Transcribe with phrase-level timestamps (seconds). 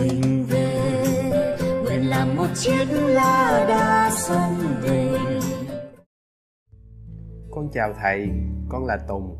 [0.00, 1.56] mình về.
[1.84, 5.08] Nguyện làm một chiếc lá đa sông về.
[7.50, 8.28] Con chào thầy
[8.68, 9.36] con là tùng.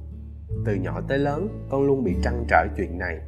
[0.67, 3.19] Từ nhỏ tới lớn con luôn bị trăn trở chuyện này.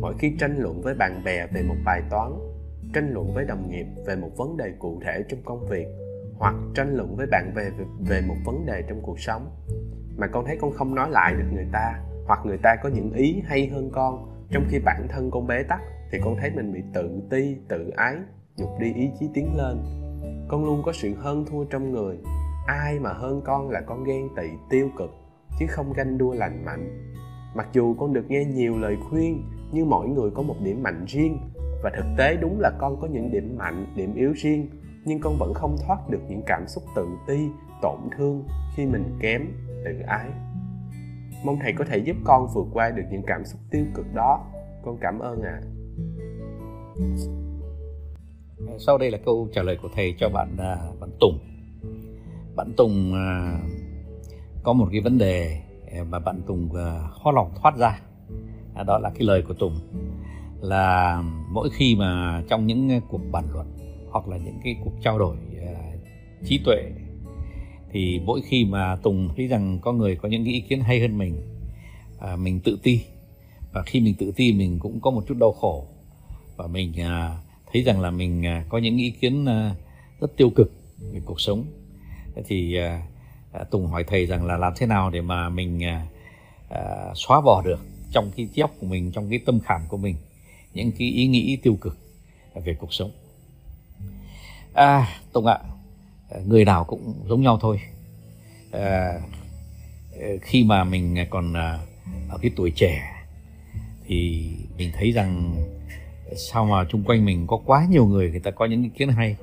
[0.00, 2.32] Mỗi khi tranh luận với bạn bè về một bài toán
[2.94, 5.86] tranh luận với đồng nghiệp về một vấn đề cụ thể trong công việc
[6.38, 9.50] hoặc tranh luận với bạn bè về, về một vấn đề trong cuộc sống
[10.16, 13.12] mà con thấy con không nói lại được người ta hoặc người ta có những
[13.12, 15.80] ý hay hơn con trong khi bản thân con bế tắc
[16.14, 18.16] thì con thấy mình bị tự ti, tự ái,
[18.56, 19.78] nhục đi ý chí tiến lên.
[20.48, 22.18] Con luôn có sự hơn thua trong người.
[22.66, 25.10] Ai mà hơn con là con ghen tị, tiêu cực,
[25.58, 27.12] chứ không ganh đua lành mạnh.
[27.54, 31.04] Mặc dù con được nghe nhiều lời khuyên, nhưng mỗi người có một điểm mạnh
[31.08, 31.38] riêng.
[31.82, 34.68] Và thực tế đúng là con có những điểm mạnh, điểm yếu riêng,
[35.04, 37.48] nhưng con vẫn không thoát được những cảm xúc tự ti,
[37.82, 38.44] tổn thương
[38.76, 39.46] khi mình kém
[39.84, 40.28] tự ái.
[41.44, 44.46] Mong thầy có thể giúp con vượt qua được những cảm xúc tiêu cực đó.
[44.84, 45.60] Con cảm ơn ạ.
[45.62, 45.83] à
[48.78, 51.38] sau đây là câu trả lời của thầy cho bạn à, bạn Tùng.
[52.56, 53.58] Bạn Tùng à,
[54.62, 55.60] có một cái vấn đề
[55.92, 56.68] à, mà bạn Tùng
[57.10, 58.00] khó lòng thoát ra.
[58.86, 59.78] Đó là cái lời của Tùng,
[60.60, 63.66] là mỗi khi mà trong những cuộc bàn luận
[64.10, 65.36] hoặc là những cái cuộc trao đổi
[66.44, 66.90] trí tuệ,
[67.90, 71.00] thì mỗi khi mà Tùng thấy rằng có người có những cái ý kiến hay
[71.00, 71.36] hơn mình
[72.38, 73.00] mình tự ti,
[73.72, 75.86] và khi mình tự ti mình cũng có một chút đau khổ
[76.56, 77.38] và mình à,
[77.72, 79.74] thấy rằng là mình à, có những ý kiến à,
[80.20, 80.72] rất tiêu cực
[81.12, 81.64] về cuộc sống.
[82.46, 83.02] Thì à,
[83.52, 86.06] à, Tùng hỏi thầy rằng là làm thế nào để mà mình à,
[86.70, 86.80] à,
[87.14, 87.80] xóa bỏ được
[88.10, 90.16] trong cái trí óc của mình trong cái tâm khảm của mình
[90.74, 91.98] những cái ý nghĩ tiêu cực
[92.54, 93.10] về cuộc sống?
[94.72, 95.58] À Tùng ạ
[96.30, 97.80] à, người nào cũng giống nhau thôi.
[98.70, 101.78] À, à, khi mà mình còn à,
[102.28, 103.24] ở cái tuổi trẻ
[104.06, 105.54] thì mình thấy rằng
[106.36, 109.08] sao mà chung quanh mình có quá nhiều người người ta có những ý kiến
[109.08, 109.36] hay?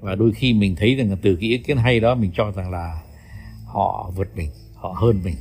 [0.00, 2.70] Và đôi khi mình thấy rằng từ cái ý kiến hay đó mình cho rằng
[2.70, 3.00] là
[3.66, 5.36] họ vượt mình họ hơn mình.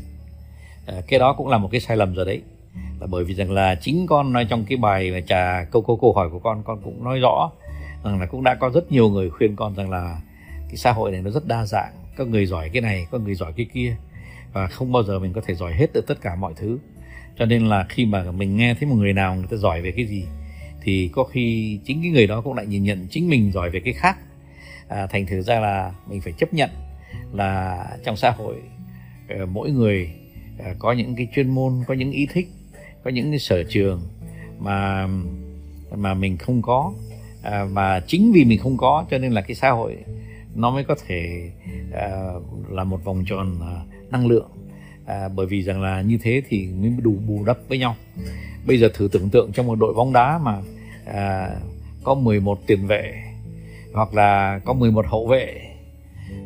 [0.86, 2.42] À, cái đó cũng là một cái sai lầm rồi đấy.
[3.00, 5.98] Là bởi vì rằng là chính con nói trong cái bài mà trà câu câu
[5.98, 7.52] câu hỏi của con con cũng nói rõ
[8.04, 10.22] rằng là cũng đã có rất nhiều người khuyên con rằng là
[10.68, 13.36] cái xã hội này nó rất đa dạng có người giỏi cái này có người
[13.36, 13.96] giỏi cái kia
[14.54, 16.78] và không bao giờ mình có thể giỏi hết được tất cả mọi thứ.
[17.38, 19.92] Cho nên là khi mà mình nghe thấy một người nào người ta giỏi về
[19.92, 20.26] cái gì
[20.82, 23.80] thì có khi chính cái người đó cũng lại nhìn nhận chính mình giỏi về
[23.80, 24.18] cái khác.
[24.88, 26.70] À, thành thử ra là mình phải chấp nhận
[27.34, 28.56] là trong xã hội
[29.30, 30.12] ờ, mỗi người
[30.60, 32.48] ờ, có những cái chuyên môn có những ý thích
[33.04, 34.02] có những cái sở trường
[34.60, 35.08] mà
[35.96, 36.94] mà mình không có
[37.44, 39.98] à, mà chính vì mình không có cho nên là cái xã hội
[40.56, 41.52] nó mới có thể
[41.94, 42.10] à,
[42.70, 43.82] là một vòng tròn à,
[44.12, 44.50] năng lượng.
[45.06, 47.96] À, bởi vì rằng là như thế thì mới đủ bù đắp với nhau
[48.66, 50.62] bây giờ thử tưởng tượng trong một đội bóng đá mà
[51.06, 51.50] à,
[52.04, 53.24] có 11 tiền vệ
[53.94, 55.62] hoặc là có 11 hậu vệ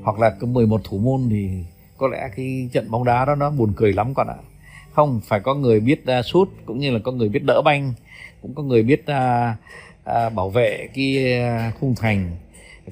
[0.04, 1.50] hoặc là có 11 thủ môn thì
[1.98, 4.36] có lẽ cái trận bóng đá đó nó buồn cười lắm con ạ.
[4.94, 7.94] Không phải có người biết uh, sút cũng như là có người biết đỡ banh
[8.42, 9.58] cũng có người biết uh,
[10.10, 12.32] uh, bảo vệ cái uh, khung thành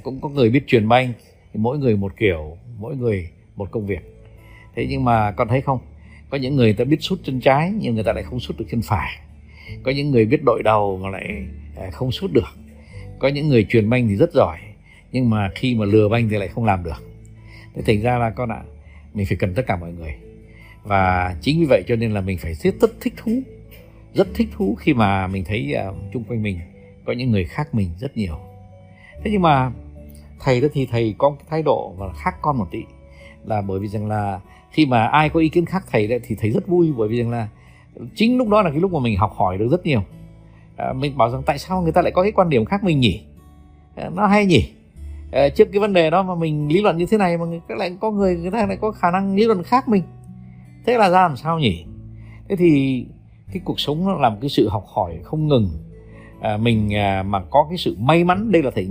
[0.03, 1.13] cũng có người biết truyền banh.
[1.53, 4.01] Mỗi người một kiểu mỗi người một công việc.
[4.75, 5.79] Thế nhưng mà con thấy không?
[6.31, 8.65] Có những người ta biết sút chân trái nhưng người ta lại không sút được
[8.71, 9.19] chân phải.
[9.83, 11.45] Có những người biết đội đầu mà lại
[11.77, 12.49] à, không sút được.
[13.19, 14.57] Có những người truyền banh thì rất giỏi
[15.11, 17.03] nhưng mà khi mà lừa banh thì lại không làm được.
[17.75, 18.69] Thế thành ra là con ạ à,
[19.13, 20.13] mình phải cần tất cả mọi người.
[20.83, 23.41] Và chính vì vậy cho nên là mình phải rất rất thích thú
[24.13, 26.59] rất thích thú khi mà mình thấy uh, chung quanh mình
[27.05, 28.39] có những người khác mình rất nhiều.
[29.23, 29.71] Thế nhưng mà
[30.39, 32.79] thầy đó thì thầy có cái thái độ và khác con một tí
[33.45, 34.39] là bởi vì rằng là
[34.71, 37.17] khi mà ai có ý kiến khác thầy đấy thì thầy rất vui bởi vì
[37.17, 37.47] rằng là
[38.15, 40.01] chính lúc đó là cái lúc mà mình học hỏi được rất nhiều.
[40.77, 42.99] À, mình bảo rằng tại sao người ta lại có cái quan điểm khác mình
[42.99, 43.21] nhỉ?
[43.95, 44.71] À, nó hay nhỉ?
[45.31, 47.59] À, trước cái vấn đề đó mà mình lý luận như thế này mà người,
[47.67, 50.03] lại có người người ta lại có khả năng lý luận khác mình.
[50.85, 51.85] Thế là ra làm sao nhỉ?
[52.49, 53.05] Thế thì
[53.53, 55.69] cái cuộc sống nó làm cái sự học hỏi không ngừng
[56.41, 58.87] à, mình à, mà có cái sự may mắn đây là thầy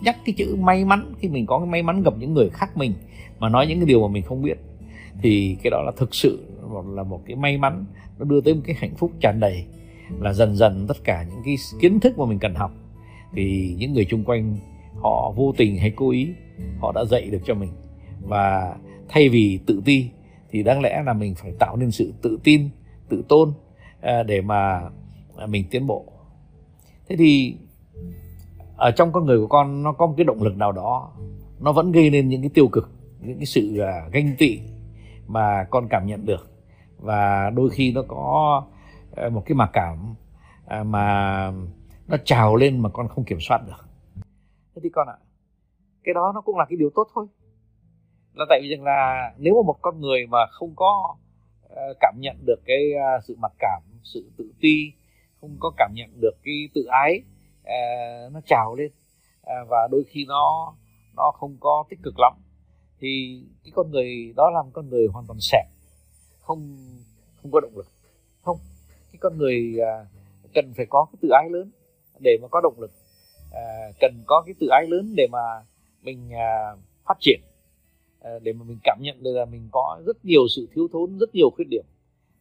[0.00, 2.76] nhắc cái chữ may mắn khi mình có cái may mắn gặp những người khác
[2.76, 2.94] mình
[3.38, 4.58] mà nói những cái điều mà mình không biết
[5.22, 6.46] thì cái đó là thực sự
[6.86, 7.84] là một cái may mắn
[8.18, 9.64] nó đưa tới một cái hạnh phúc tràn đầy
[10.20, 12.70] là dần dần tất cả những cái kiến thức mà mình cần học
[13.34, 14.56] thì những người chung quanh
[15.02, 16.28] họ vô tình hay cố ý
[16.80, 17.70] họ đã dạy được cho mình.
[18.20, 18.76] Và
[19.08, 20.06] thay vì tự ti
[20.50, 22.68] thì đáng lẽ là mình phải tạo nên sự tự tin
[23.08, 23.52] tự tôn
[24.00, 24.80] à, để mà
[25.36, 26.04] à, mình tiến bộ
[27.08, 27.56] thế thì
[28.76, 31.12] ở trong con người của con nó có một cái động lực nào đó
[31.60, 32.90] nó vẫn gây nên những cái tiêu cực
[33.20, 34.60] những cái sự uh, ganh tị
[35.26, 36.50] mà con cảm nhận được.
[36.98, 38.62] Và đôi khi nó có
[39.26, 40.14] uh, một cái mặc cảm
[40.64, 41.52] uh, mà
[42.06, 43.88] nó trào lên mà con không kiểm soát được.
[44.74, 45.16] Thế thì con ạ
[46.04, 47.26] cái đó nó cũng là cái điều tốt thôi.
[48.34, 51.16] Là tại vì rằng là nếu mà một con người mà không có
[52.00, 52.80] cảm nhận được cái
[53.26, 54.92] sự mặc cảm sự tự ti
[55.44, 57.22] không có cảm nhận được cái tự ái
[57.60, 58.90] uh, nó trào lên
[59.40, 60.74] uh, và đôi khi nó
[61.16, 62.32] nó không có tích cực lắm.
[63.00, 65.66] Thì cái con người đó là một con người hoàn toàn sẹp
[66.40, 66.76] không
[67.42, 67.86] không có động lực.
[68.42, 68.58] Không
[69.12, 70.08] cái con người uh,
[70.54, 71.70] cần phải có cái tự ái lớn
[72.20, 72.90] để mà có động lực
[73.54, 75.38] à, cần có cái tự ái lớn để mà
[76.02, 77.40] mình à, phát triển
[78.20, 81.18] à, để mà mình cảm nhận được là mình có rất nhiều sự thiếu thốn
[81.18, 81.84] rất nhiều khuyết điểm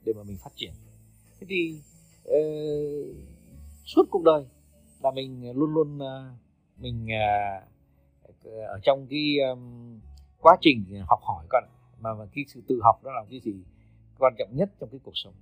[0.05, 0.71] để mà mình phát triển.
[1.39, 1.75] Thế thì
[2.29, 3.15] uh,
[3.85, 4.45] suốt cuộc đời
[5.03, 6.37] là mình luôn luôn uh,
[6.77, 7.63] mình uh,
[8.67, 9.99] ở trong cái um,
[10.41, 11.63] quá trình học hỏi con
[11.99, 13.53] mà, mà cái sự tự học đó là cái gì
[14.19, 15.33] quan trọng nhất trong cái cuộc sống.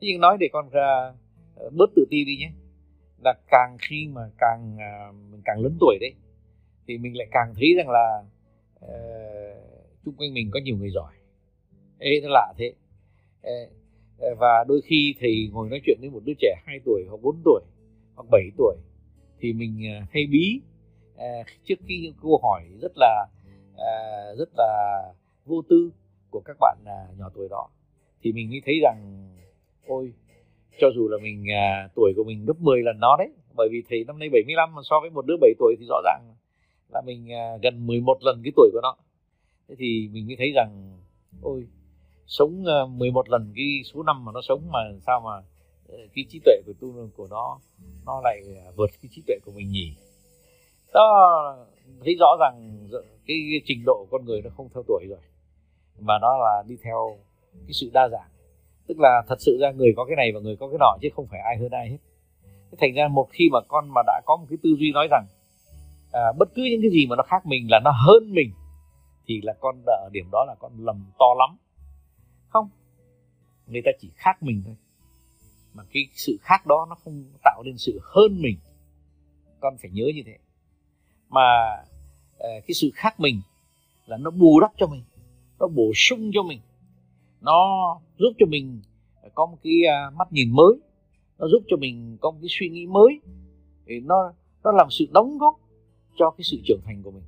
[0.00, 2.52] Thế nhưng nói để con uh, bớt tự ti đi nhé.
[3.24, 6.14] Là càng khi mà càng uh, mình càng lớn tuổi đấy
[6.86, 8.24] thì mình lại càng thấy rằng là
[8.84, 9.58] uh,
[10.04, 11.12] chung quanh mình có nhiều người giỏi.
[11.98, 12.74] Ê nó lạ thế.
[13.40, 13.72] Uh,
[14.18, 17.22] Ờ, và đôi khi thầy ngồi nói chuyện với một đứa trẻ 2 tuổi hoặc
[17.22, 17.60] 4 tuổi
[18.14, 18.76] hoặc 7 tuổi
[19.40, 20.60] thì mình ờ, hay bí.
[21.16, 21.26] Ờ,
[21.64, 23.26] trước khi những câu hỏi rất là
[24.38, 25.02] rất là
[25.46, 25.90] vô tư
[26.30, 26.78] của các bạn
[27.18, 27.68] nhỏ tuổi đó
[28.22, 29.28] thì mình mới thấy rằng
[29.86, 30.12] ôi
[30.80, 33.82] cho dù là mình à, tuổi của mình gấp 10 lần nó đấy bởi vì
[33.88, 36.22] thầy năm nay 75 mà so với một đứa 7 tuổi thì rõ ràng
[36.92, 38.96] là mình à, gần 11 lần cái tuổi của nó.
[39.68, 40.98] Thế thì mình mới thấy rằng
[41.42, 41.66] ôi
[42.28, 45.42] sống ờ, 11 lần cái số năm mà nó sống mà sao mà
[45.88, 47.58] ờ, cái trí tuệ của tu của nó
[48.06, 49.92] nó lại ờ, vượt cái trí tuệ của mình nhỉ?
[50.94, 51.56] Đó
[52.04, 52.86] thấy rõ rằng
[53.26, 55.18] cái trình độ của con người nó không theo tuổi rồi
[56.00, 57.16] mà nó là đi theo
[57.52, 58.28] cái sự đa dạng.
[58.86, 61.08] Tức là thật sự ra người có cái này và người có cái nọ chứ
[61.16, 61.98] không phải ai hơn ai hết.
[62.70, 65.08] Thế thành ra một khi mà con mà đã có một cái tư duy nói
[65.10, 65.26] rằng
[66.12, 68.50] à, bất cứ những cái gì mà nó khác mình là nó hơn mình
[69.26, 71.56] thì là con ở điểm đó là con lầm to lắm
[72.48, 72.68] không.
[73.66, 74.74] Người ta chỉ khác mình thôi.
[75.74, 78.58] Mà cái sự khác đó nó không tạo nên sự hơn mình.
[79.60, 80.38] Con phải nhớ như thế.
[81.28, 81.40] Mà
[82.38, 83.40] ờ, cái sự khác mình
[84.06, 85.02] là nó bù đắp cho mình,
[85.60, 86.60] nó bổ sung cho mình.
[87.40, 87.64] Nó
[88.18, 88.80] giúp cho mình
[89.34, 90.74] có một cái à, mắt nhìn mới.
[91.38, 93.20] Nó giúp cho mình có một cái suy nghĩ mới.
[93.86, 94.32] Thì nó
[94.64, 95.60] nó làm sự đóng góp
[96.18, 97.24] cho cái sự trưởng thành của mình.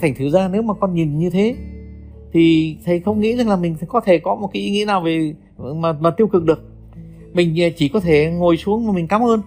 [0.00, 1.56] Thành thử ra nếu mà con nhìn như thế
[2.32, 5.00] thì thầy không nghĩ rằng là mình có thể có một cái ý nghĩ nào
[5.00, 6.70] về mà mà tiêu cực được.
[7.32, 9.42] Mình à, chỉ có thể ngồi xuống mà mình cảm ơn.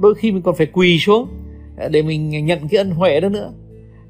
[0.00, 1.28] Đôi khi mình còn phải quỳ xuống
[1.76, 3.52] à, để mình nhận cái ân huệ đó nữa.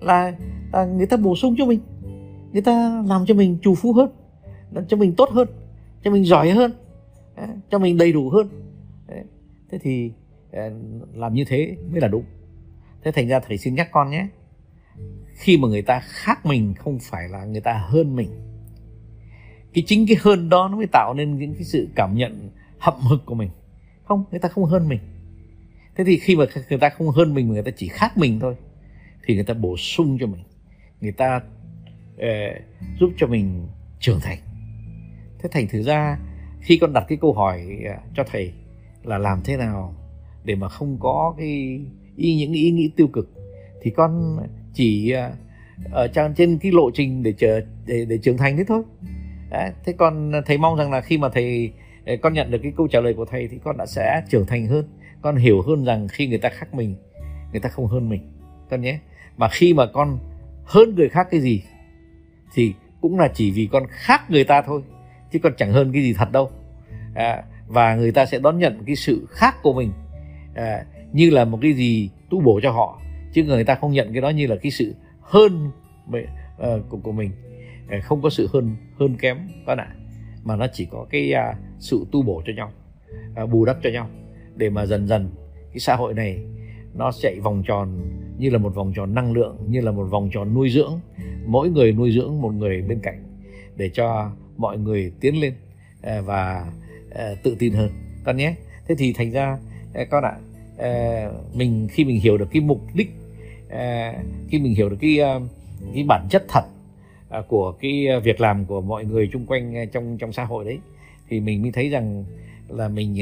[0.01, 0.33] Là,
[0.73, 1.81] là người ta bổ sung cho mình
[2.53, 4.11] người ta làm cho mình chủ phú hơn
[4.89, 5.49] cho mình tốt hơn
[6.05, 6.73] cho mình giỏi hơn
[7.35, 8.49] à, cho mình đầy đủ hơn.
[9.71, 10.11] Thế thì
[11.15, 12.25] làm như thế mới là đúng.
[13.05, 14.27] Thế thành ra thầy xin nhắc con nhé
[15.39, 18.31] khi mà người ta khác mình không phải là người ta hơn mình.
[19.75, 22.95] Cái chính cái hơn đó nó mới tạo nên những cái sự cảm nhận hậm
[23.01, 23.51] hực của mình.
[24.05, 25.01] Không người ta không hơn mình.
[25.97, 28.41] Thế thì khi mà người ta không hơn mình mà người ta chỉ khác mình
[28.41, 28.57] thôi
[29.25, 30.43] thì người ta bổ sung cho mình.
[31.01, 31.41] Người ta
[32.17, 32.63] eh,
[33.01, 33.67] giúp cho mình
[34.01, 34.39] trưởng thành.
[35.39, 36.19] Thế thành thử ra
[36.61, 38.53] khi con đặt cái câu hỏi ờ, cho thầy
[39.03, 39.95] là làm thế nào
[40.45, 41.81] để mà không có cái
[42.17, 43.31] ý những ý nghĩ tiêu cực
[43.83, 44.39] thì con
[44.75, 45.31] chỉ à,
[45.91, 48.83] ở trên trên cái lộ trình để chờ để để trưởng thành thế thôi.
[49.51, 51.73] Đấy, thế con thầy mong rằng là khi mà thầy
[52.07, 54.47] ờ, con nhận được cái câu trả lời của thầy thì con đã sẽ trưởng
[54.47, 54.89] thành hơn.
[55.23, 56.97] Con hiểu hơn rằng khi người ta khác mình
[57.53, 58.21] người ta không hơn mình.
[58.71, 58.99] Con nhé.
[59.37, 60.19] Mà khi mà con
[60.65, 61.63] hơn người khác cái gì
[62.55, 64.83] thì cũng là chỉ vì con khác người ta thôi
[65.33, 66.51] chứ con chẳng hơn cái gì thật đâu.
[67.15, 69.93] À, và người ta sẽ đón nhận cái sự khác của mình.
[70.55, 73.01] À, như là một cái gì tu bổ cho họ
[73.33, 75.71] chứ người ta không nhận cái đó như là cái sự hơn
[76.59, 77.31] uh, của của mình.
[77.91, 79.89] Ờ, không có sự hơn hơn kém các ạ
[80.45, 82.73] mà nó chỉ có cái uh, sự tu bổ cho nhau
[83.43, 84.09] uh, bù đắp cho nhau.
[84.57, 85.31] Để mà dần dần
[85.73, 86.39] cái xã hội này
[86.95, 88.01] nó chạy vòng tròn
[88.39, 91.01] như là một vòng tròn năng lượng như là một vòng tròn nuôi dưỡng.
[91.47, 93.25] Mỗi người nuôi dưỡng một người bên cạnh
[93.77, 95.53] để cho mọi người tiến lên
[96.03, 96.73] à, và
[97.43, 97.91] tự tin hơn.
[98.25, 98.55] Con nhé.
[98.89, 99.59] Thế thì thành ra
[100.11, 100.37] con ạ
[101.55, 103.11] mình khi mình hiểu được cái mục đích
[103.71, 104.15] À,
[104.49, 105.41] khi mình hiểu được cái ờ,
[105.95, 106.65] cái bản chất thật
[107.29, 110.45] à, của cái ờ, việc làm của mọi người chung quanh ờ, trong trong xã
[110.45, 110.79] hội đấy
[111.29, 112.25] thì mình mới thấy rằng
[112.69, 113.17] là mình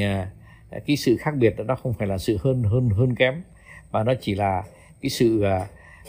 [0.86, 3.42] cái sự khác biệt đó không phải là sự hơn hơn hơn kém
[3.92, 4.62] mà nó chỉ là
[5.00, 5.44] cái sự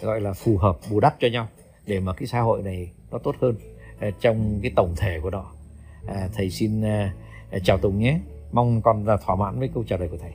[0.02, 1.48] gọi là phù hợp bù đắp cho nhau
[1.86, 3.56] để mà cái xã hội này nó tốt hơn
[4.22, 5.52] trong cái tổng thể của nó.
[6.08, 6.82] À, thầy xin
[7.64, 8.20] chào tùng nhé.
[8.52, 10.32] Mong con là thỏa mãn với câu trả lời của thầy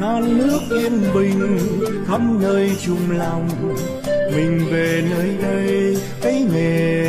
[0.00, 1.58] non nước yên bình
[2.08, 3.48] khắp nơi chung lòng.
[4.36, 6.99] Mình về nơi đây thấy nghề